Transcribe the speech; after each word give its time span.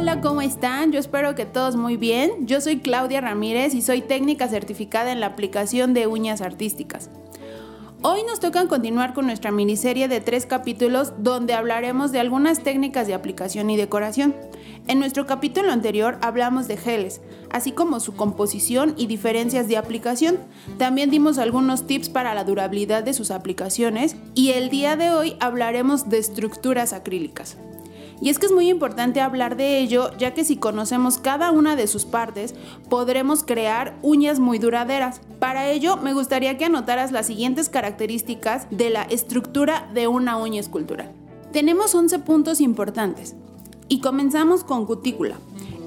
Hola, 0.00 0.22
¿cómo 0.22 0.40
están? 0.40 0.92
Yo 0.92 0.98
espero 0.98 1.34
que 1.34 1.44
todos 1.44 1.76
muy 1.76 1.98
bien. 1.98 2.46
Yo 2.46 2.62
soy 2.62 2.78
Claudia 2.78 3.20
Ramírez 3.20 3.74
y 3.74 3.82
soy 3.82 4.00
técnica 4.00 4.48
certificada 4.48 5.12
en 5.12 5.20
la 5.20 5.26
aplicación 5.26 5.92
de 5.92 6.06
uñas 6.06 6.40
artísticas. 6.40 7.10
Hoy 8.00 8.22
nos 8.22 8.40
toca 8.40 8.66
continuar 8.66 9.12
con 9.12 9.26
nuestra 9.26 9.50
miniserie 9.50 10.08
de 10.08 10.22
tres 10.22 10.46
capítulos 10.46 11.12
donde 11.18 11.52
hablaremos 11.52 12.12
de 12.12 12.20
algunas 12.20 12.60
técnicas 12.60 13.08
de 13.08 13.12
aplicación 13.12 13.68
y 13.68 13.76
decoración. 13.76 14.34
En 14.88 15.00
nuestro 15.00 15.26
capítulo 15.26 15.70
anterior 15.70 16.16
hablamos 16.22 16.66
de 16.66 16.78
geles, 16.78 17.20
así 17.50 17.72
como 17.72 18.00
su 18.00 18.16
composición 18.16 18.94
y 18.96 19.06
diferencias 19.06 19.68
de 19.68 19.76
aplicación. 19.76 20.38
También 20.78 21.10
dimos 21.10 21.36
algunos 21.36 21.86
tips 21.86 22.08
para 22.08 22.34
la 22.34 22.44
durabilidad 22.44 23.02
de 23.02 23.12
sus 23.12 23.30
aplicaciones 23.30 24.16
y 24.34 24.52
el 24.52 24.70
día 24.70 24.96
de 24.96 25.10
hoy 25.10 25.36
hablaremos 25.40 26.08
de 26.08 26.16
estructuras 26.16 26.94
acrílicas. 26.94 27.58
Y 28.20 28.28
es 28.28 28.38
que 28.38 28.46
es 28.46 28.52
muy 28.52 28.68
importante 28.68 29.20
hablar 29.20 29.56
de 29.56 29.78
ello, 29.78 30.10
ya 30.18 30.34
que 30.34 30.44
si 30.44 30.56
conocemos 30.56 31.18
cada 31.18 31.50
una 31.50 31.74
de 31.74 31.86
sus 31.86 32.04
partes, 32.04 32.54
podremos 32.88 33.42
crear 33.42 33.96
uñas 34.02 34.38
muy 34.38 34.58
duraderas. 34.58 35.20
Para 35.38 35.70
ello, 35.70 35.96
me 35.96 36.12
gustaría 36.12 36.58
que 36.58 36.66
anotaras 36.66 37.12
las 37.12 37.26
siguientes 37.26 37.70
características 37.70 38.66
de 38.70 38.90
la 38.90 39.02
estructura 39.04 39.88
de 39.94 40.06
una 40.06 40.36
uña 40.36 40.60
escultural. 40.60 41.12
Tenemos 41.52 41.94
11 41.94 42.18
puntos 42.20 42.60
importantes. 42.60 43.34
Y 43.88 44.00
comenzamos 44.00 44.62
con 44.62 44.86
cutícula. 44.86 45.36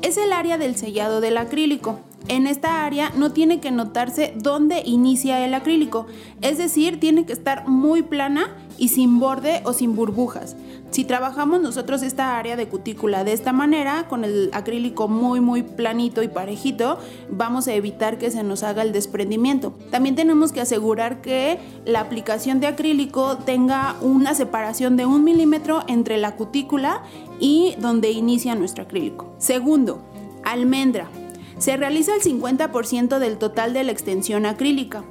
Es 0.01 0.17
el 0.17 0.33
área 0.33 0.57
del 0.57 0.75
sellado 0.75 1.21
del 1.21 1.37
acrílico. 1.37 1.99
En 2.29 2.47
esta 2.47 2.85
área 2.85 3.11
no 3.17 3.33
tiene 3.33 3.59
que 3.59 3.69
notarse 3.69 4.33
dónde 4.37 4.81
inicia 4.85 5.45
el 5.45 5.53
acrílico, 5.53 6.07
es 6.41 6.57
decir, 6.57 6.99
tiene 6.99 7.25
que 7.25 7.33
estar 7.33 7.67
muy 7.67 8.01
plana 8.01 8.55
y 8.77 8.89
sin 8.89 9.19
borde 9.19 9.61
o 9.65 9.73
sin 9.73 9.95
burbujas. 9.95 10.55
Si 10.91 11.03
trabajamos 11.03 11.59
nosotros 11.59 12.01
esta 12.01 12.37
área 12.37 12.55
de 12.55 12.67
cutícula 12.67 13.23
de 13.23 13.33
esta 13.33 13.51
manera, 13.51 14.07
con 14.07 14.23
el 14.23 14.51
acrílico 14.53 15.07
muy 15.07 15.41
muy 15.41 15.63
planito 15.63 16.23
y 16.23 16.27
parejito, 16.27 16.97
vamos 17.29 17.67
a 17.67 17.73
evitar 17.73 18.17
que 18.17 18.31
se 18.31 18.43
nos 18.43 18.63
haga 18.63 18.83
el 18.83 18.93
desprendimiento. 18.93 19.73
También 19.91 20.15
tenemos 20.15 20.51
que 20.51 20.61
asegurar 20.61 21.21
que 21.21 21.59
la 21.85 21.99
aplicación 21.99 22.59
de 22.59 22.67
acrílico 22.67 23.37
tenga 23.37 23.95
una 24.01 24.33
separación 24.33 24.95
de 24.95 25.05
un 25.05 25.23
milímetro 25.23 25.83
entre 25.87 26.17
la 26.17 26.35
cutícula 26.35 27.01
y 27.39 27.75
donde 27.79 28.11
inicia 28.11 28.55
nuestro 28.55 28.83
acrílico. 28.83 29.33
Segundo, 29.39 30.03
almendra. 30.43 31.09
Se 31.57 31.77
realiza 31.77 32.15
el 32.15 32.21
50% 32.21 33.19
del 33.19 33.37
total 33.37 33.73
de 33.73 33.83
la 33.83 33.91
extensión 33.91 34.45
acrílica 34.45 35.03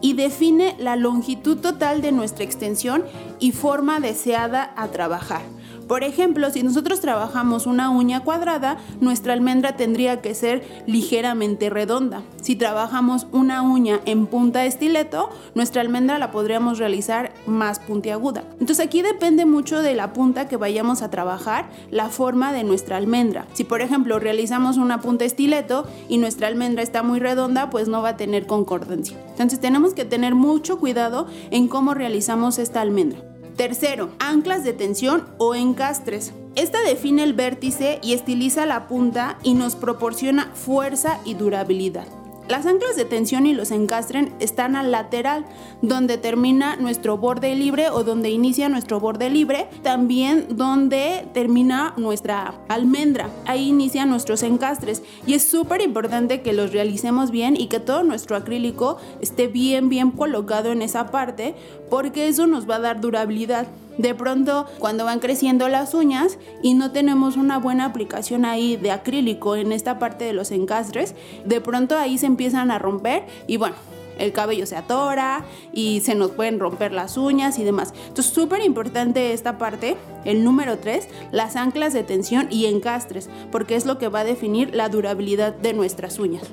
y 0.00 0.14
define 0.14 0.76
la 0.78 0.96
longitud 0.96 1.58
total 1.58 2.00
de 2.00 2.12
nuestra 2.12 2.44
extensión 2.44 3.04
y 3.38 3.52
forma 3.52 4.00
deseada 4.00 4.72
a 4.76 4.88
trabajar. 4.88 5.42
Por 5.90 6.04
ejemplo, 6.04 6.48
si 6.50 6.62
nosotros 6.62 7.00
trabajamos 7.00 7.66
una 7.66 7.90
uña 7.90 8.20
cuadrada, 8.20 8.78
nuestra 9.00 9.32
almendra 9.32 9.74
tendría 9.74 10.20
que 10.20 10.36
ser 10.36 10.62
ligeramente 10.86 11.68
redonda. 11.68 12.22
Si 12.40 12.54
trabajamos 12.54 13.26
una 13.32 13.62
uña 13.62 13.98
en 14.04 14.26
punta 14.26 14.60
de 14.60 14.68
estileto, 14.68 15.30
nuestra 15.56 15.82
almendra 15.82 16.20
la 16.20 16.30
podríamos 16.30 16.78
realizar 16.78 17.32
más 17.44 17.80
puntiaguda. 17.80 18.44
Entonces 18.60 18.78
aquí 18.78 19.02
depende 19.02 19.46
mucho 19.46 19.82
de 19.82 19.96
la 19.96 20.12
punta 20.12 20.46
que 20.46 20.56
vayamos 20.56 21.02
a 21.02 21.10
trabajar, 21.10 21.68
la 21.90 22.08
forma 22.08 22.52
de 22.52 22.62
nuestra 22.62 22.96
almendra. 22.96 23.48
Si 23.52 23.64
por 23.64 23.80
ejemplo 23.80 24.20
realizamos 24.20 24.76
una 24.76 25.00
punta 25.00 25.24
estileto 25.24 25.88
y 26.08 26.18
nuestra 26.18 26.46
almendra 26.46 26.84
está 26.84 27.02
muy 27.02 27.18
redonda, 27.18 27.68
pues 27.68 27.88
no 27.88 28.00
va 28.00 28.10
a 28.10 28.16
tener 28.16 28.46
concordancia. 28.46 29.18
Entonces 29.30 29.58
tenemos 29.58 29.94
que 29.94 30.04
tener 30.04 30.36
mucho 30.36 30.78
cuidado 30.78 31.26
en 31.50 31.66
cómo 31.66 31.94
realizamos 31.94 32.60
esta 32.60 32.80
almendra. 32.80 33.29
Tercero, 33.56 34.10
anclas 34.18 34.64
de 34.64 34.72
tensión 34.72 35.26
o 35.38 35.54
encastres. 35.54 36.32
Esta 36.56 36.82
define 36.82 37.22
el 37.22 37.34
vértice 37.34 38.00
y 38.02 38.12
estiliza 38.12 38.66
la 38.66 38.88
punta 38.88 39.38
y 39.42 39.54
nos 39.54 39.76
proporciona 39.76 40.50
fuerza 40.54 41.20
y 41.24 41.34
durabilidad. 41.34 42.19
Las 42.50 42.66
anclas 42.66 42.96
de 42.96 43.04
tensión 43.04 43.46
y 43.46 43.54
los 43.54 43.70
encastren 43.70 44.34
están 44.40 44.74
al 44.74 44.90
lateral, 44.90 45.44
donde 45.82 46.18
termina 46.18 46.74
nuestro 46.74 47.16
borde 47.16 47.54
libre 47.54 47.90
o 47.90 48.02
donde 48.02 48.30
inicia 48.30 48.68
nuestro 48.68 48.98
borde 48.98 49.30
libre, 49.30 49.68
también 49.84 50.46
donde 50.56 51.28
termina 51.32 51.94
nuestra 51.96 52.54
almendra. 52.66 53.30
Ahí 53.46 53.68
inician 53.68 54.10
nuestros 54.10 54.42
encastres 54.42 55.04
y 55.28 55.34
es 55.34 55.44
súper 55.44 55.80
importante 55.80 56.42
que 56.42 56.52
los 56.52 56.72
realicemos 56.72 57.30
bien 57.30 57.54
y 57.56 57.68
que 57.68 57.78
todo 57.78 58.02
nuestro 58.02 58.34
acrílico 58.34 58.96
esté 59.20 59.46
bien 59.46 59.88
bien 59.88 60.10
colocado 60.10 60.72
en 60.72 60.82
esa 60.82 61.12
parte 61.12 61.54
porque 61.88 62.26
eso 62.26 62.48
nos 62.48 62.68
va 62.68 62.76
a 62.76 62.80
dar 62.80 63.00
durabilidad. 63.00 63.68
De 64.00 64.14
pronto, 64.14 64.64
cuando 64.78 65.04
van 65.04 65.18
creciendo 65.18 65.68
las 65.68 65.92
uñas 65.92 66.38
y 66.62 66.72
no 66.72 66.90
tenemos 66.90 67.36
una 67.36 67.58
buena 67.58 67.84
aplicación 67.84 68.46
ahí 68.46 68.76
de 68.76 68.92
acrílico 68.92 69.56
en 69.56 69.72
esta 69.72 69.98
parte 69.98 70.24
de 70.24 70.32
los 70.32 70.52
encastres, 70.52 71.14
de 71.44 71.60
pronto 71.60 71.98
ahí 71.98 72.16
se 72.16 72.24
empiezan 72.24 72.70
a 72.70 72.78
romper 72.78 73.26
y 73.46 73.58
bueno, 73.58 73.76
el 74.18 74.32
cabello 74.32 74.64
se 74.64 74.76
atora 74.76 75.44
y 75.74 76.00
se 76.00 76.14
nos 76.14 76.30
pueden 76.30 76.58
romper 76.58 76.92
las 76.92 77.18
uñas 77.18 77.58
y 77.58 77.64
demás. 77.64 77.92
Entonces, 78.08 78.32
súper 78.32 78.62
importante 78.62 79.34
esta 79.34 79.58
parte, 79.58 79.98
el 80.24 80.44
número 80.44 80.78
3, 80.78 81.06
las 81.30 81.56
anclas 81.56 81.92
de 81.92 82.02
tensión 82.02 82.48
y 82.50 82.64
encastres, 82.64 83.28
porque 83.52 83.76
es 83.76 83.84
lo 83.84 83.98
que 83.98 84.08
va 84.08 84.20
a 84.20 84.24
definir 84.24 84.74
la 84.74 84.88
durabilidad 84.88 85.52
de 85.54 85.74
nuestras 85.74 86.18
uñas. 86.18 86.44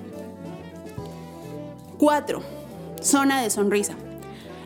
4. 1.98 2.42
Zona 3.02 3.42
de 3.42 3.50
sonrisa. 3.50 3.96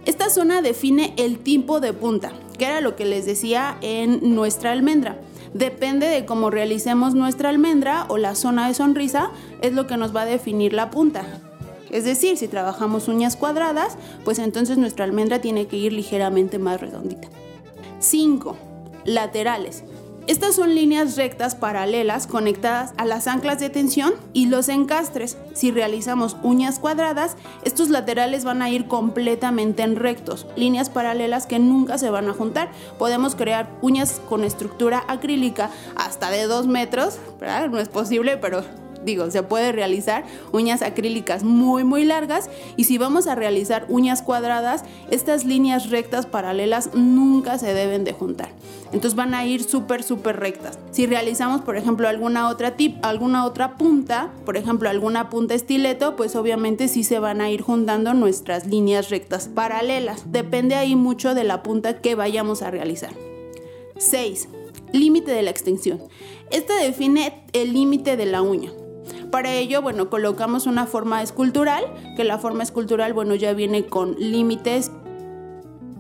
Esta 0.08 0.32
zona 0.32 0.64
define 0.64 1.14
el 1.18 1.38
tipo 1.38 1.80
de 1.80 1.94
punta, 1.94 2.32
que 2.62 2.68
era 2.68 2.80
lo 2.80 2.96
que 2.96 3.06
les 3.06 3.26
decía 3.26 3.76
en 3.82 4.36
nuestra 4.36 4.72
almendra. 4.72 5.18
Depende 5.56 6.06
de 6.06 6.28
cómo 6.28 6.52
realicemos 6.52 7.16
nuestra 7.16 7.50
almendra 7.50 8.06
o 8.08 8.20
la 8.20 8.36
zona 8.36 8.68
de 8.68 8.76
sonrisa, 8.76 9.32
es 9.64 9.74
lo 9.74 9.88
que 9.88 9.98
nos 9.98 10.16
va 10.16 10.22
a 10.22 10.26
definir 10.26 10.72
la 10.72 10.92
punta. 10.92 11.26
Es 11.90 12.04
decir, 12.04 12.38
si 12.38 12.48
trabajamos 12.48 13.08
uñas 13.08 13.36
cuadradas, 13.36 13.98
pues 14.24 14.38
entonces 14.38 14.78
nuestra 14.78 15.06
almendra 15.06 15.42
tiene 15.42 15.66
que 15.66 15.76
ir 15.78 15.92
ligeramente 15.92 16.60
más 16.60 16.80
redondita. 16.80 17.30
5. 17.98 18.56
Laterales. 19.06 19.84
Estas 20.28 20.56
son 20.56 20.76
líneas 20.76 21.18
rectas 21.18 21.56
paralelas 21.56 22.28
conectadas 22.28 22.94
a 22.98 23.06
las 23.06 23.28
anclas 23.28 23.60
de 23.60 23.70
tensión 23.70 24.14
y 24.34 24.46
los 24.46 24.70
encastres. 24.70 25.38
Si 25.54 25.72
realizamos 25.72 26.38
uñas 26.44 26.80
cuadradas, 26.80 27.36
estos 27.64 27.90
laterales 27.90 28.44
van 28.44 28.62
a 28.62 28.70
ir 28.70 28.88
completamente 28.88 29.82
en 29.82 29.96
rectos, 29.96 30.46
líneas 30.56 30.90
paralelas 30.90 31.48
que 31.48 31.58
nunca 31.58 31.98
se 31.98 32.12
van 32.12 32.30
a 32.30 32.34
juntar. 32.34 32.72
Podemos 33.00 33.36
crear 33.36 33.72
uñas 33.82 34.22
con 34.30 34.44
estructura 34.44 35.04
acrílica 35.08 35.72
hasta 35.96 36.30
de 36.30 36.44
2 36.44 36.68
metros, 36.68 37.18
No 37.72 37.80
es 37.80 37.90
posible, 37.90 38.38
pero 38.38 38.64
digo, 39.04 39.30
se 39.32 39.44
puede 39.44 39.72
realizar 39.72 40.24
uñas 40.52 40.82
acrílicas 40.82 41.44
muy 41.44 41.84
muy 41.84 42.06
largas 42.06 42.50
y 42.78 42.86
si 42.86 42.98
vamos 42.98 43.28
a 43.28 43.36
realizar 43.36 43.86
uñas 43.90 44.22
cuadradas, 44.22 44.84
estas 45.10 45.46
líneas 45.46 45.90
rectas 45.90 46.26
paralelas 46.26 46.94
nunca 46.94 47.58
se 47.58 47.74
deben 47.74 48.04
de 48.04 48.14
juntar. 48.14 48.50
Entonces 48.94 49.16
van 49.16 49.34
a 49.34 49.46
ir 49.46 49.64
súper 49.64 50.04
súper 50.04 50.38
rectas. 50.38 50.78
Si 50.92 51.06
realizamos, 51.06 51.62
por 51.62 51.78
ejemplo, 51.78 52.08
alguna 52.08 52.50
otra 52.50 52.76
tip, 52.76 52.98
alguna 53.04 53.46
otra 53.46 53.78
punta, 53.78 54.32
por 54.46 54.58
ejemplo, 54.58 54.90
alguna 54.90 55.30
punta 55.30 55.54
estileto, 55.54 56.16
pues 56.16 56.36
obviamente 56.36 56.88
sí 56.88 57.04
se 57.04 57.20
van 57.20 57.42
a 57.42 57.50
ir 57.50 57.62
juntando 57.62 58.14
nuestras 58.14 58.68
líneas 58.68 59.10
rectas 59.10 59.48
paralelas. 59.48 60.32
Depende 60.32 60.76
ahí 60.76 60.96
mucho 60.96 61.34
de 61.34 61.44
la 61.44 61.64
punta 61.64 62.02
que 62.02 62.16
vayamos 62.16 62.62
a 62.62 62.72
realizar. 62.72 63.12
6. 63.98 64.50
Límite 64.92 65.32
de 65.32 65.42
la 65.42 65.52
extensión. 65.52 66.02
Esta 66.50 66.76
define 66.76 67.46
el 67.54 67.72
límite 67.72 68.18
de 68.18 68.26
la 68.26 68.42
uña. 68.42 68.72
Para 69.32 69.54
ello, 69.54 69.82
bueno, 69.82 70.10
colocamos 70.10 70.68
una 70.68 70.86
forma 70.86 71.22
escultural, 71.22 71.86
que 72.18 72.26
la 72.26 72.38
forma 72.38 72.64
escultural, 72.64 73.14
bueno, 73.14 73.34
ya 73.36 73.54
viene 73.54 73.86
con 73.86 74.16
límites 74.20 74.92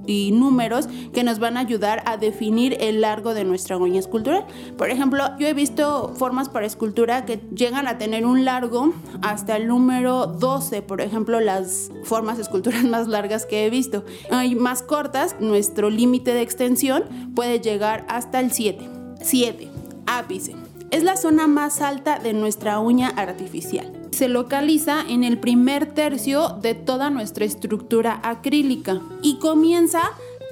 y 0.05 0.31
números 0.31 0.87
que 1.13 1.23
nos 1.23 1.39
van 1.39 1.57
a 1.57 1.61
ayudar 1.61 2.03
a 2.05 2.17
definir 2.17 2.75
el 2.79 3.01
largo 3.01 3.33
de 3.33 3.43
nuestra 3.43 3.77
uña 3.77 3.99
escultural. 3.99 4.45
Por 4.77 4.89
ejemplo, 4.89 5.23
yo 5.39 5.47
he 5.47 5.53
visto 5.53 6.13
formas 6.15 6.49
para 6.49 6.65
escultura 6.65 7.25
que 7.25 7.41
llegan 7.55 7.87
a 7.87 7.97
tener 7.97 8.25
un 8.25 8.45
largo 8.45 8.93
hasta 9.21 9.55
el 9.57 9.67
número 9.67 10.27
12, 10.27 10.81
por 10.81 11.01
ejemplo, 11.01 11.39
las 11.39 11.91
formas 12.03 12.39
esculturales 12.39 12.85
más 12.89 13.07
largas 13.07 13.45
que 13.45 13.65
he 13.65 13.69
visto. 13.69 14.03
Hay 14.29 14.55
más 14.55 14.83
cortas, 14.83 15.35
nuestro 15.39 15.89
límite 15.89 16.33
de 16.33 16.41
extensión 16.41 17.03
puede 17.35 17.59
llegar 17.59 18.05
hasta 18.09 18.39
el 18.39 18.51
7. 18.51 18.89
7. 19.21 19.69
Ápice 20.07 20.60
es 20.91 21.03
la 21.03 21.17
zona 21.17 21.47
más 21.47 21.81
alta 21.81 22.19
de 22.19 22.33
nuestra 22.33 22.79
uña 22.79 23.09
artificial. 23.09 23.91
Se 24.11 24.27
localiza 24.27 25.01
en 25.07 25.23
el 25.23 25.39
primer 25.39 25.85
tercio 25.85 26.49
de 26.61 26.75
toda 26.75 27.09
nuestra 27.09 27.45
estructura 27.45 28.19
acrílica 28.23 29.01
y 29.23 29.39
comienza 29.39 30.01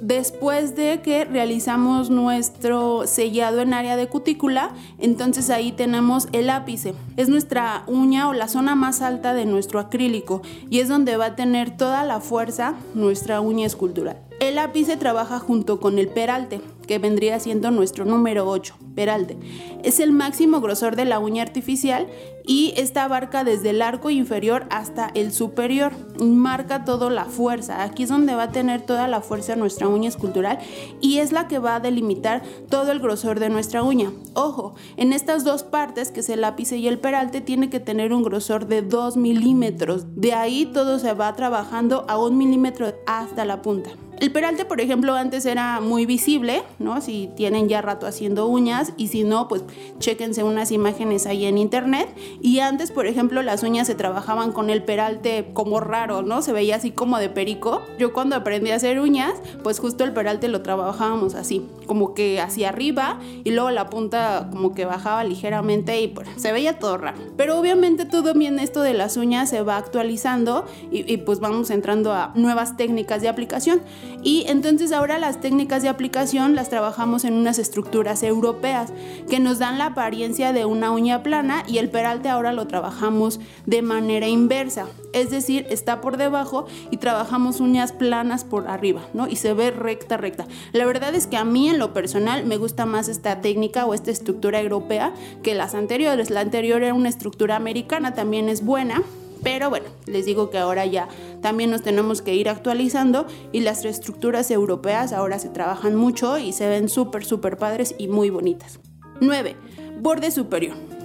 después 0.02 0.78
de 0.78 1.02
que 1.02 1.26
realizamos 1.26 2.10
nuestro 2.10 3.06
sellado 3.06 3.60
en 3.60 3.74
área 3.74 3.98
de 3.98 4.08
cutícula, 4.08 4.72
entonces 4.98 5.50
ahí 5.50 5.74
tenemos 5.74 6.30
el 6.32 6.50
ápice. 6.50 6.94
Es 7.18 7.28
nuestra 7.28 7.84
uña 7.86 8.30
o 8.30 8.34
la 8.34 8.48
zona 8.48 8.76
más 8.76 9.02
alta 9.02 9.34
de 9.34 9.46
nuestro 9.46 9.80
acrílico 9.80 10.42
y 10.70 10.80
es 10.80 10.88
donde 10.88 11.18
va 11.18 11.26
a 11.26 11.36
tener 11.36 11.76
toda 11.76 12.06
la 12.06 12.22
fuerza 12.22 12.76
nuestra 12.96 13.42
uña 13.42 13.66
escultural. 13.66 14.29
El 14.40 14.58
ápice 14.58 14.96
trabaja 14.96 15.38
junto 15.38 15.82
con 15.82 16.00
el 16.00 16.08
peralte, 16.08 16.62
que 16.88 16.98
vendría 16.98 17.42
siendo 17.42 17.72
nuestro 17.72 18.06
número 18.06 18.48
8, 18.48 18.74
peralte. 18.96 19.38
Es 19.84 20.00
el 20.00 20.14
máximo 20.14 20.62
grosor 20.62 20.96
de 20.96 21.04
la 21.04 21.20
uña 21.20 21.44
artificial 21.44 22.08
y 22.46 22.74
esta 22.78 23.04
abarca 23.04 23.44
desde 23.44 23.72
el 23.72 23.82
arco 23.82 24.10
inferior 24.10 24.66
hasta 24.70 25.12
el 25.14 25.34
superior. 25.34 25.92
Marca 26.20 26.86
toda 26.86 27.10
la 27.10 27.26
fuerza. 27.26 27.84
Aquí 27.84 28.04
es 28.04 28.10
donde 28.10 28.34
va 28.34 28.44
a 28.44 28.52
tener 28.52 28.82
toda 28.82 29.10
la 29.10 29.20
fuerza 29.20 29.58
nuestra 29.58 29.90
uña 29.90 30.08
escultural 30.08 30.58
y 31.02 31.18
es 31.18 31.34
la 31.34 31.50
que 31.50 31.60
va 31.60 31.76
a 31.76 31.80
delimitar 31.82 32.42
todo 32.70 32.94
el 32.94 33.00
grosor 33.02 33.42
de 33.42 33.50
nuestra 33.50 33.84
uña. 33.84 34.14
Ojo, 34.36 34.74
en 34.96 35.12
estas 35.12 35.44
dos 35.44 35.64
partes, 35.64 36.12
que 36.12 36.22
es 36.22 36.30
el 36.30 36.46
ápice 36.46 36.78
y 36.78 36.88
el 36.88 36.98
peralte, 36.98 37.42
tiene 37.42 37.70
que 37.70 37.82
tener 37.82 38.14
un 38.14 38.24
grosor 38.24 38.68
de 38.68 38.84
2 38.84 39.18
milímetros. 39.18 40.06
De 40.16 40.34
ahí 40.34 40.66
todo 40.66 40.98
se 40.98 41.14
va 41.14 41.36
trabajando 41.36 42.06
a 42.08 42.18
un 42.18 42.38
milímetro 42.38 42.94
hasta 43.06 43.44
la 43.44 43.62
punta. 43.62 43.92
El 44.20 44.34
peralte, 44.34 44.66
por 44.66 44.82
ejemplo, 44.82 45.16
antes 45.16 45.46
era 45.46 45.80
muy 45.80 46.06
visible, 46.06 46.64
¿no? 46.78 47.00
Si 47.00 47.30
tienen 47.38 47.70
ya 47.70 47.82
rato 47.82 48.06
haciendo 48.06 48.48
uñas 48.48 48.92
y 48.98 49.08
si 49.08 49.24
no, 49.24 49.48
pues 49.48 49.64
chéquense 50.00 50.44
unas 50.44 50.72
imágenes 50.72 51.26
ahí 51.26 51.46
en 51.46 51.58
internet. 51.58 52.10
Y 52.42 52.60
antes, 52.60 52.92
por 52.92 53.08
ejemplo, 53.08 53.42
las 53.44 53.64
uñas 53.64 53.88
se 53.88 53.96
trabajaban 53.96 54.52
con 54.52 54.70
el 54.70 54.84
peralte 54.84 55.52
como 55.54 55.80
raro, 55.80 56.22
¿no? 56.22 56.42
Se 56.42 56.52
veía 56.52 56.76
así 56.76 56.92
como 56.92 57.18
de 57.18 57.30
perico. 57.30 57.82
Yo 57.98 58.12
cuando 58.12 58.36
aprendí 58.36 58.72
a 58.72 58.76
hacer 58.76 59.00
uñas, 59.00 59.34
pues 59.64 59.80
justo 59.80 60.04
el 60.04 60.12
peralte 60.12 60.50
lo 60.50 60.62
trabajábamos 60.64 61.34
así, 61.34 61.66
como 61.90 62.14
que 62.14 62.40
hacia 62.40 62.70
arriba 62.70 63.20
y 63.44 63.50
luego 63.50 63.72
la 63.72 63.90
punta 63.90 64.48
como 64.52 64.76
que 64.76 64.86
bajaba 64.86 65.24
ligeramente 65.24 66.00
y 66.00 66.08
pues, 66.08 66.30
se 66.38 66.52
veía 66.52 66.78
todo 66.78 67.00
raro. 67.00 67.18
Pero 67.36 67.60
obviamente 67.60 68.06
todo 68.06 68.36
bien 68.36 68.60
esto 68.60 68.84
de 68.84 68.94
las 68.94 69.18
uñas 69.18 69.50
se 69.50 69.64
va 69.64 69.78
actualizando 69.78 70.68
y, 70.92 71.12
y 71.12 71.18
pues 71.18 71.40
vamos 71.40 71.72
entrando 71.72 72.14
a 72.14 72.32
nuevas 72.36 72.78
técnicas 72.78 73.24
de 73.24 73.28
aplicación. 73.28 73.82
Y 74.22 74.46
entonces 74.48 74.92
ahora 74.92 75.18
las 75.18 75.42
técnicas 75.42 75.82
de 75.82 75.90
aplicación 75.90 76.54
las 76.54 76.70
trabajamos 76.70 77.26
en 77.26 77.34
unas 77.34 77.58
estructuras 77.58 78.22
europeas 78.22 78.94
que 79.28 79.40
nos 79.40 79.58
dan 79.58 79.80
la 79.80 79.88
apariencia 79.88 80.54
de 80.54 80.66
una 80.66 80.92
uña 80.92 81.24
plana 81.24 81.64
y 81.68 81.80
el 81.80 81.90
peralte 81.90 82.30
ahora 82.30 82.54
lo 82.54 82.68
trabajamos 82.68 83.40
de 83.66 83.82
manera 83.82 84.28
inversa. 84.28 84.86
Es 85.14 85.30
decir, 85.30 85.66
está 85.70 86.02
por 86.02 86.18
debajo 86.18 86.66
y 86.92 86.98
trabajamos 86.98 87.60
uñas 87.60 87.92
planas 87.92 88.44
por 88.44 88.68
arriba, 88.68 89.02
¿no? 89.14 89.28
Y 89.28 89.36
se 89.36 89.54
ve 89.54 89.72
recta, 89.72 90.18
recta. 90.18 90.48
La 90.72 90.86
verdad 90.86 91.16
es 91.16 91.28
que 91.28 91.38
a 91.38 91.46
mí 91.46 91.70
en 91.70 91.80
lo 91.80 91.94
personal 91.94 92.46
me 92.46 92.58
gusta 92.58 92.86
más 92.86 93.08
esta 93.08 93.42
técnica 93.42 93.86
o 93.86 93.94
esta 93.94 94.12
estructura 94.12 94.62
europea 94.62 95.14
que 95.44 95.56
las 95.56 95.74
anteriores. 95.74 96.30
La 96.30 96.42
anterior 96.42 96.84
era 96.84 96.94
una 96.94 97.10
estructura 97.10 97.56
americana, 97.56 98.14
también 98.14 98.50
es 98.50 98.64
buena, 98.64 99.04
pero 99.44 99.70
bueno, 99.70 99.88
les 100.06 100.26
digo 100.26 100.50
que 100.50 100.58
ahora 100.58 100.86
ya 100.86 101.08
también 101.42 101.72
nos 101.72 101.82
tenemos 101.82 102.22
que 102.22 102.36
ir 102.36 102.50
actualizando 102.50 103.26
y 103.52 103.62
las 103.62 103.86
estructuras 103.86 104.52
europeas 104.52 105.14
ahora 105.14 105.40
se 105.40 105.50
trabajan 105.50 105.96
mucho 105.96 106.38
y 106.38 106.52
se 106.52 106.68
ven 106.68 106.90
súper, 106.90 107.26
súper 107.26 107.58
padres 107.58 107.96
y 107.98 108.08
muy 108.08 108.30
bonitas. 108.30 108.80
9. 109.22 109.56
Borde 110.02 110.32
superior. 110.32 110.99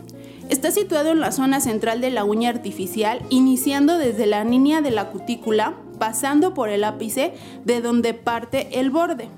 Está 0.51 0.71
situado 0.71 1.11
en 1.11 1.21
la 1.21 1.33
zona 1.33 1.61
central 1.61 2.01
de 2.01 2.11
la 2.11 2.25
uña 2.25 2.51
artificial, 2.51 3.21
iniciando 3.31 3.97
desde 3.97 4.27
la 4.27 4.45
línea 4.45 4.83
de 4.83 4.91
la 4.91 5.11
cutícula, 5.11 5.75
pasando 5.99 6.53
por 6.53 6.69
el 6.69 6.85
ápice 6.85 7.33
de 7.65 7.81
donde 7.81 8.13
parte 8.13 8.79
el 8.79 8.91
borde. 8.91 9.29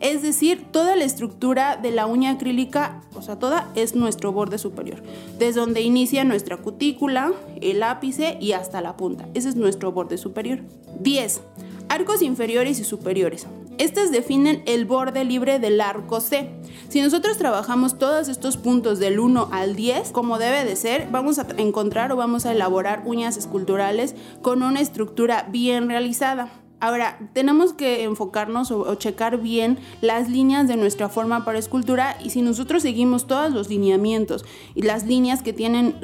Es 0.00 0.22
decir, 0.22 0.64
toda 0.70 0.96
la 0.96 1.04
estructura 1.04 1.76
de 1.76 1.90
la 1.90 2.06
uña 2.06 2.30
acrílica, 2.30 3.00
o 3.14 3.22
sea, 3.22 3.38
toda 3.38 3.70
es 3.74 3.94
nuestro 3.94 4.32
borde 4.32 4.58
superior, 4.58 5.02
desde 5.38 5.60
donde 5.60 5.80
inicia 5.80 6.24
nuestra 6.24 6.58
cutícula, 6.58 7.32
el 7.60 7.82
ápice 7.82 8.36
y 8.40 8.52
hasta 8.52 8.80
la 8.80 8.96
punta. 8.96 9.26
Ese 9.34 9.50
es 9.50 9.56
nuestro 9.56 9.92
borde 9.92 10.18
superior. 10.18 10.60
10. 11.00 11.40
Arcos 11.88 12.20
inferiores 12.22 12.78
y 12.78 12.84
superiores. 12.84 13.46
Estos 13.78 14.10
definen 14.10 14.62
el 14.64 14.86
borde 14.86 15.24
libre 15.24 15.58
del 15.58 15.82
arco 15.82 16.20
C. 16.20 16.50
Si 16.88 17.02
nosotros 17.02 17.36
trabajamos 17.36 17.98
todos 17.98 18.28
estos 18.28 18.56
puntos 18.56 18.98
del 18.98 19.20
1 19.20 19.50
al 19.52 19.76
10, 19.76 20.12
como 20.12 20.38
debe 20.38 20.64
de 20.64 20.76
ser, 20.76 21.08
vamos 21.10 21.38
a 21.38 21.46
encontrar 21.58 22.10
o 22.10 22.16
vamos 22.16 22.46
a 22.46 22.52
elaborar 22.52 23.02
uñas 23.04 23.36
esculturales 23.36 24.14
con 24.40 24.62
una 24.62 24.80
estructura 24.80 25.46
bien 25.50 25.90
realizada. 25.90 26.50
Ahora, 26.80 27.18
tenemos 27.34 27.74
que 27.74 28.04
enfocarnos 28.04 28.70
o, 28.70 28.94
checar 28.94 29.38
bien 29.40 29.78
las 30.00 30.30
líneas 30.30 30.68
de 30.68 30.76
nuestra 30.76 31.10
forma 31.10 31.44
para 31.44 31.58
escultura 31.58 32.16
y 32.22 32.30
si 32.30 32.40
nosotros 32.42 32.82
seguimos 32.82 33.26
todos 33.26 33.50
los 33.52 33.68
lineamientos 33.68 34.44
y 34.74 34.82
las 34.82 35.04
líneas 35.06 35.42
que 35.42 35.52
tienen 35.52 35.96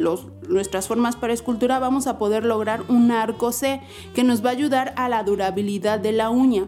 nuestras 0.49 0.89
formas 0.89 1.17
para 1.17 1.33
escultura, 1.33 1.79
vamos 1.79 2.07
a 2.07 2.19
poder 2.19 2.45
lograr 2.45 2.85
un 2.89 3.13
arco 3.13 3.53
C 3.53 3.81
que 4.15 4.25
nos 4.25 4.45
va 4.45 4.49
a 4.49 4.53
ayudar 4.53 4.95
a 4.97 5.09
la 5.11 5.23
durabilidad 5.25 5.99
de 5.99 6.13
la 6.13 6.29
uña. 6.31 6.67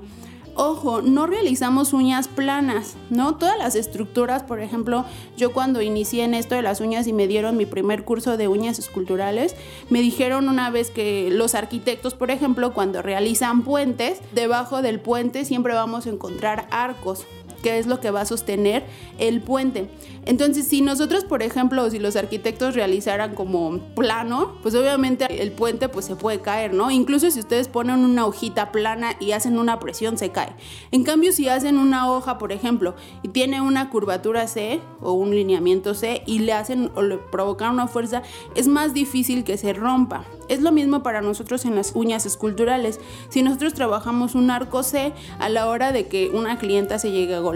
Ojo, 0.56 1.02
no 1.02 1.26
realizamos 1.26 1.92
uñas 1.92 2.28
planas, 2.28 2.94
¿no? 3.10 3.34
Todas 3.36 3.58
las 3.58 3.74
estructuras, 3.74 4.44
por 4.44 4.60
ejemplo, 4.60 5.04
yo 5.36 5.52
cuando 5.52 5.82
inicié 5.82 6.22
en 6.22 6.32
esto 6.32 6.54
de 6.54 6.62
las 6.62 6.80
uñas 6.80 7.08
y 7.08 7.12
me 7.12 7.26
dieron 7.26 7.56
mi 7.56 7.66
primer 7.66 8.04
curso 8.04 8.36
de 8.36 8.46
uñas 8.46 8.78
esculturales, 8.78 9.56
me 9.90 10.00
dijeron 10.00 10.48
una 10.48 10.70
vez 10.70 10.90
que 10.90 11.28
los 11.32 11.56
arquitectos, 11.56 12.14
por 12.14 12.30
ejemplo, 12.30 12.72
cuando 12.72 13.02
realizan 13.02 13.62
puentes, 13.62 14.20
debajo 14.32 14.80
del 14.80 15.00
puente 15.00 15.44
siempre 15.44 15.74
vamos 15.74 16.06
a 16.06 16.10
encontrar 16.10 16.68
arcos 16.70 17.24
que 17.64 17.78
es 17.78 17.86
lo 17.86 17.98
que 17.98 18.10
va 18.10 18.20
a 18.20 18.26
sostener 18.26 18.84
el 19.18 19.40
puente. 19.40 19.88
Entonces, 20.26 20.68
si 20.68 20.82
nosotros, 20.82 21.24
por 21.24 21.42
ejemplo, 21.42 21.88
si 21.88 21.98
los 21.98 22.14
arquitectos 22.14 22.74
realizaran 22.74 23.34
como 23.34 23.78
plano, 23.94 24.58
pues 24.62 24.74
obviamente 24.74 25.42
el 25.42 25.50
puente 25.52 25.88
pues 25.88 26.04
se 26.04 26.14
puede 26.14 26.40
caer, 26.40 26.74
¿no? 26.74 26.90
Incluso 26.90 27.30
si 27.30 27.40
ustedes 27.40 27.68
ponen 27.68 28.00
una 28.00 28.26
hojita 28.26 28.70
plana 28.70 29.16
y 29.18 29.32
hacen 29.32 29.58
una 29.58 29.80
presión, 29.80 30.18
se 30.18 30.30
cae. 30.30 30.54
En 30.90 31.04
cambio, 31.04 31.32
si 31.32 31.48
hacen 31.48 31.78
una 31.78 32.10
hoja, 32.10 32.36
por 32.36 32.52
ejemplo, 32.52 32.96
y 33.22 33.28
tiene 33.28 33.62
una 33.62 33.88
curvatura 33.88 34.46
C 34.46 34.80
o 35.00 35.12
un 35.12 35.30
lineamiento 35.30 35.94
C 35.94 36.22
y 36.26 36.40
le 36.40 36.52
hacen 36.52 36.90
o 36.94 37.00
le 37.00 37.16
provocan 37.16 37.72
una 37.72 37.86
fuerza, 37.86 38.22
es 38.54 38.68
más 38.68 38.92
difícil 38.92 39.42
que 39.42 39.56
se 39.56 39.72
rompa. 39.72 40.26
Es 40.50 40.60
lo 40.60 40.70
mismo 40.70 41.02
para 41.02 41.22
nosotros 41.22 41.64
en 41.64 41.76
las 41.76 41.92
uñas 41.94 42.26
esculturales. 42.26 43.00
Si 43.30 43.42
nosotros 43.42 43.72
trabajamos 43.72 44.34
un 44.34 44.50
arco 44.50 44.82
C, 44.82 45.14
a 45.38 45.48
la 45.48 45.66
hora 45.66 45.92
de 45.92 46.08
que 46.08 46.28
una 46.28 46.58
clienta 46.58 46.98
se 46.98 47.10
llegue 47.10 47.34
a 47.34 47.40
golpear 47.40 47.53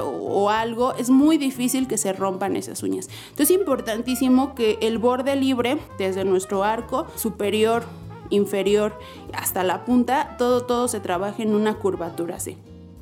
o, 0.00 0.50
algo, 0.50 0.94
es 0.94 1.10
muy 1.10 1.38
difícil 1.38 1.86
que 1.86 1.98
se 1.98 2.12
rompan 2.12 2.56
esas 2.56 2.82
uñas. 2.82 3.08
Entonces 3.30 3.50
es 3.50 3.60
importantísimo 3.60 4.54
que 4.54 4.78
el 4.80 4.98
borde 4.98 5.36
libre, 5.36 5.78
desde 5.98 6.24
nuestro 6.24 6.64
arco 6.64 7.06
superior, 7.16 7.84
inferior, 8.30 8.98
hasta 9.32 9.62
la 9.62 9.84
punta, 9.84 10.36
todo, 10.38 10.64
todo 10.64 10.88
se 10.88 11.00
trabaje 11.00 11.42
en 11.42 11.54
una 11.54 11.74
curvatura 11.74 12.40
C. 12.40 12.56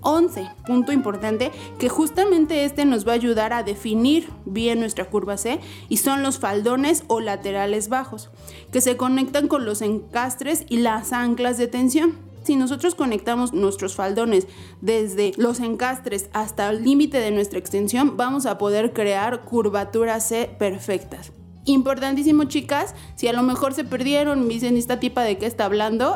11, 0.04 0.50
punto 0.66 0.92
importante, 0.92 1.50
que 1.78 1.88
justamente 1.88 2.64
este 2.64 2.84
nos 2.84 3.08
va 3.08 3.12
a 3.12 3.14
ayudar 3.14 3.52
a 3.52 3.62
definir 3.62 4.28
bien 4.44 4.78
nuestra 4.78 5.06
curva 5.06 5.36
C 5.36 5.60
y 5.88 5.96
son 5.96 6.22
los 6.22 6.38
faldones 6.38 7.04
o 7.08 7.20
laterales 7.20 7.88
bajos, 7.88 8.30
que 8.70 8.80
se 8.80 8.96
conectan 8.96 9.48
con 9.48 9.64
los 9.64 9.82
encastres 9.82 10.66
y 10.68 10.76
las 10.78 11.12
anclas 11.12 11.56
de 11.56 11.66
tensión. 11.66 12.33
Si 12.44 12.56
nosotros 12.56 12.94
conectamos 12.94 13.54
nuestros 13.54 13.94
faldones 13.94 14.46
desde 14.82 15.32
los 15.38 15.60
encastres 15.60 16.28
hasta 16.34 16.68
el 16.68 16.84
límite 16.84 17.18
de 17.18 17.30
nuestra 17.30 17.58
extensión, 17.58 18.18
vamos 18.18 18.44
a 18.44 18.58
poder 18.58 18.92
crear 18.92 19.40
curvaturas 19.42 20.28
C 20.28 20.54
perfectas. 20.58 21.32
Importantísimo, 21.64 22.44
chicas, 22.44 22.94
si 23.16 23.26
a 23.26 23.32
lo 23.32 23.42
mejor 23.42 23.72
se 23.72 23.84
perdieron, 23.84 24.46
me 24.46 24.52
dicen 24.52 24.76
esta 24.76 25.00
tipa 25.00 25.22
de 25.22 25.38
qué 25.38 25.46
está 25.46 25.64
hablando. 25.64 26.14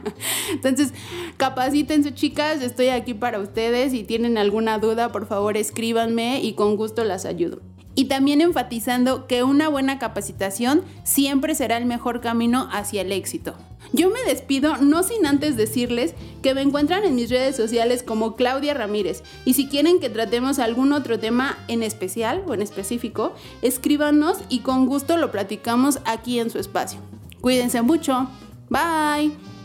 Entonces, 0.50 0.94
capacítense, 1.36 2.14
chicas, 2.14 2.62
estoy 2.62 2.88
aquí 2.88 3.12
para 3.12 3.38
ustedes. 3.38 3.92
Si 3.92 4.04
tienen 4.04 4.38
alguna 4.38 4.78
duda, 4.78 5.12
por 5.12 5.26
favor, 5.26 5.58
escríbanme 5.58 6.40
y 6.40 6.54
con 6.54 6.76
gusto 6.76 7.04
las 7.04 7.26
ayudo 7.26 7.60
y 7.98 8.04
también 8.04 8.40
enfatizando 8.40 9.26
que 9.26 9.42
una 9.42 9.68
buena 9.68 9.98
capacitación 9.98 10.84
siempre 11.02 11.56
será 11.56 11.76
el 11.78 11.84
mejor 11.84 12.20
camino 12.20 12.68
hacia 12.70 13.02
el 13.02 13.10
éxito. 13.10 13.56
Yo 13.92 14.10
me 14.10 14.22
despido 14.26 14.76
no 14.76 15.02
sin 15.02 15.26
antes 15.26 15.56
decirles 15.56 16.14
que 16.42 16.54
me 16.54 16.62
encuentran 16.62 17.04
en 17.04 17.14
mis 17.14 17.30
redes 17.30 17.56
sociales 17.56 18.02
como 18.02 18.36
Claudia 18.36 18.74
Ramírez 18.74 19.22
y 19.44 19.54
si 19.54 19.68
quieren 19.68 20.00
que 20.00 20.10
tratemos 20.10 20.58
algún 20.58 20.92
otro 20.92 21.18
tema 21.18 21.58
en 21.68 21.82
especial 21.82 22.42
o 22.46 22.54
en 22.54 22.62
específico, 22.62 23.32
escríbanos 23.62 24.38
y 24.48 24.60
con 24.60 24.86
gusto 24.86 25.16
lo 25.16 25.30
platicamos 25.30 26.00
aquí 26.04 26.38
en 26.38 26.50
su 26.50 26.58
espacio. 26.58 27.00
Cuídense 27.40 27.82
mucho. 27.82 28.28
Bye. 28.68 29.57